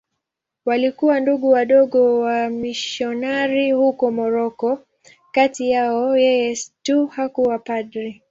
[0.65, 8.19] Walikuwa Ndugu Wadogo wamisionari huko Moroko.Kati yao yeye tu hakuwa padri.